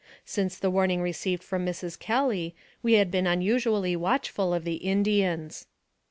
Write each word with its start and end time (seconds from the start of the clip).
Since 0.25 0.57
the 0.57 0.71
warning 0.71 0.99
received 1.03 1.43
from 1.43 1.63
Mrs. 1.63 1.99
Kelly, 1.99 2.55
we 2.81 2.93
had 2.93 3.11
been 3.11 3.27
unusually 3.27 3.95
watchful 3.95 4.51
of 4.51 4.63
the 4.63 4.77
Indians. 4.77 5.67